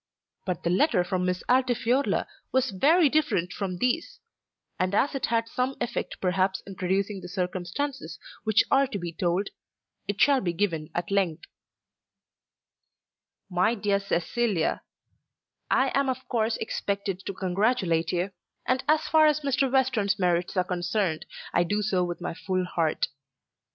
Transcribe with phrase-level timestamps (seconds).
[0.47, 4.19] But the letter from Miss Altifiorla was very different from these,
[4.79, 9.13] and as it had some effect perhaps in producing the circumstances which are to be
[9.13, 9.49] told,
[10.07, 11.43] it shall be given at length:
[13.51, 14.81] "MY DEAR CECILIA,
[15.69, 18.31] I am of course expected to congratulate you,
[18.65, 19.71] and as far as Mr.
[19.71, 23.05] Western's merits are concerned, I do so with my full heart.